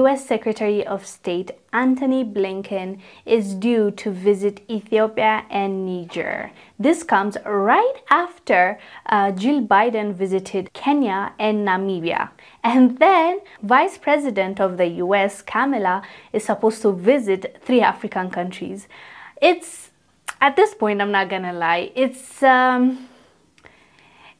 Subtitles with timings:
[0.00, 6.50] US Secretary of State Antony Blinken is due to visit Ethiopia and Niger.
[6.78, 12.30] This comes right after uh, Jill Biden visited Kenya and Namibia.
[12.64, 16.02] And then Vice President of the US, Kamala,
[16.32, 18.88] is supposed to visit three African countries.
[19.40, 19.90] It's
[20.40, 23.08] at this point, I'm not gonna lie, it's um,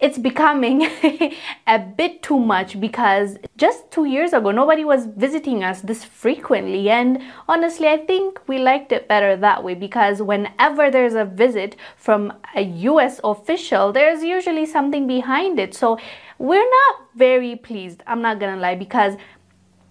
[0.00, 0.88] it's becoming
[1.66, 6.90] a bit too much because just two years ago nobody was visiting us this frequently.
[6.90, 11.76] And honestly i think we liked it better that way because whenever there's a visit
[11.96, 15.74] from a us official there's usually something behind it.
[15.74, 15.98] So
[16.38, 19.16] we're not very pleased i'm not gonna lie because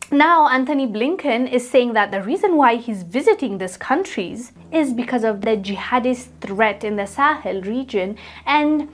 [0.10, 5.26] now, Antony Blinken is saying that the reason why he's visiting these countries is because
[5.26, 8.18] of the jihadist threat in the Sahel region.
[8.46, 8.88] And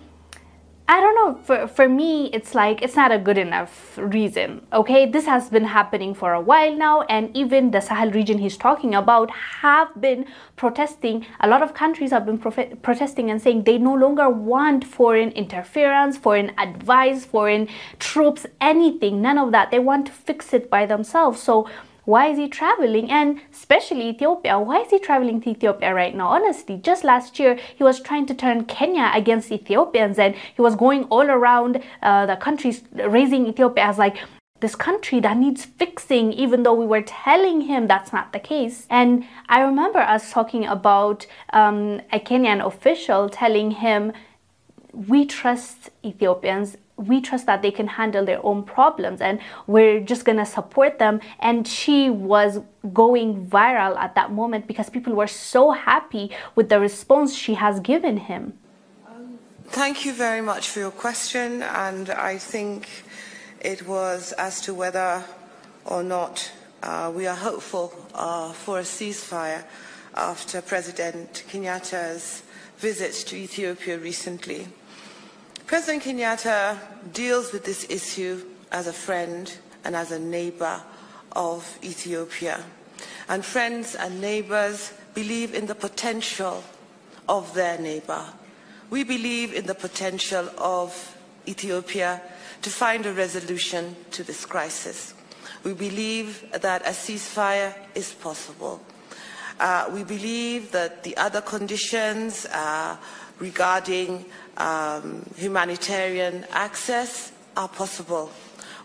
[0.85, 4.67] I don't know, for, for me, it's like it's not a good enough reason.
[4.73, 8.57] Okay, this has been happening for a while now, and even the Sahel region he's
[8.57, 10.25] talking about have been
[10.57, 11.25] protesting.
[11.39, 16.17] A lot of countries have been protesting and saying they no longer want foreign interference,
[16.17, 17.69] foreign advice, foreign
[17.99, 19.71] troops, anything, none of that.
[19.71, 21.41] They want to fix it by themselves.
[21.41, 21.69] So,
[22.05, 23.09] why is he traveling?
[23.09, 26.27] And especially Ethiopia, why is he traveling to Ethiopia right now?
[26.27, 30.75] Honestly, just last year he was trying to turn Kenya against Ethiopians and he was
[30.75, 34.17] going all around uh, the countries raising Ethiopia as like
[34.63, 38.87] this country that needs fixing, even though we were telling him that's not the case.
[38.89, 44.13] And I remember us talking about um, a Kenyan official telling him,
[44.93, 50.25] We trust Ethiopians we trust that they can handle their own problems and we're just
[50.25, 51.19] going to support them.
[51.39, 52.61] And she was
[52.93, 57.79] going viral at that moment because people were so happy with the response she has
[57.79, 58.53] given him.
[59.67, 62.87] Thank you very much for your question and i think
[63.59, 65.23] it was as to whether
[65.85, 66.51] or not
[66.83, 69.63] uh, we are hopeful uh, for a ceasefire
[70.13, 72.43] after president kenyatta's
[72.77, 74.67] visit to ethiopia recently
[75.65, 76.77] President Kenyatta
[77.13, 79.51] deals with this issue as a friend
[79.83, 80.81] and as a neighbor
[81.31, 82.63] of Ethiopia.
[83.29, 86.63] And friends and neighbors believe in the potential
[87.29, 88.25] of their neighbor.
[88.89, 92.21] We believe in the potential of Ethiopia
[92.61, 95.13] to find a resolution to this crisis.
[95.63, 98.81] We believe that a ceasefire is possible.
[99.59, 102.97] Uh, we believe that the other conditions uh,
[103.43, 104.23] regarding
[104.55, 108.31] um, humanitarian access are possible.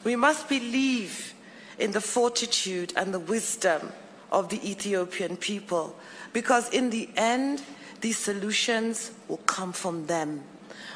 [0.02, 1.32] We must believe
[1.78, 3.92] in the fortitude and the wisdom
[4.32, 5.94] of the Ethiopian people
[6.32, 7.62] because in the end,
[8.00, 10.42] these solutions will come from them.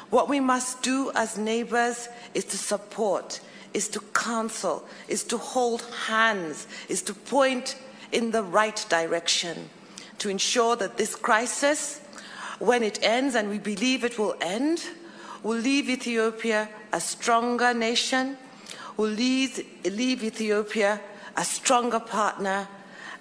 [0.09, 3.39] What we must do as neighbors is to support,
[3.73, 7.77] is to counsel, is to hold hands, is to point
[8.11, 9.69] in the right direction
[10.19, 11.99] to ensure that this crisis
[12.59, 14.83] when it ends, and we believe it will end,
[15.43, 18.37] will leave Ethiopia a stronger nation,
[18.97, 21.01] will leave, leave Ethiopia
[21.35, 22.67] a stronger partner,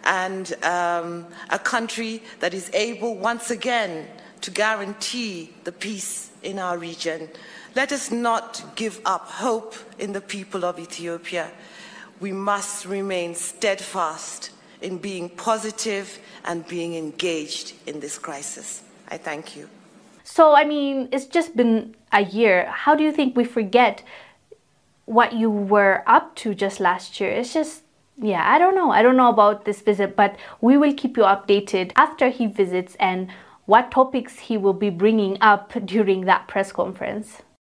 [0.04, 4.06] and um, a country that is able once again
[4.41, 7.28] to guarantee the peace in our region.
[7.75, 11.50] Let us not give up hope in the people of Ethiopia.
[12.21, 14.50] We must remain steadfast
[14.81, 18.82] in being positive and being engaged in this crisis.
[19.12, 19.69] I thank you.
[20.25, 22.65] So, I mean, it's just been a year.
[22.71, 24.03] How do you think we forget
[25.05, 27.31] what you were up to just last year?
[27.31, 27.83] It's just,
[28.17, 28.91] yeah, I don't know.
[28.91, 32.97] I don't know about this visit, but we will keep you updated after he visits
[32.99, 33.28] and
[33.67, 37.43] what topics he will be bringing up during that press conference.